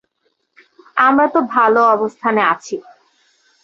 [0.97, 2.75] আমরা তো ভালো অবস্থানে আছি।